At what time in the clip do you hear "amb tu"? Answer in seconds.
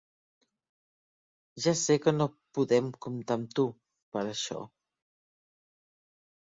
3.43-3.69